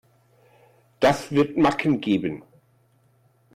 Das 0.99 1.29
wird 1.29 1.57
Macken 1.57 2.01
geben. 2.01 2.41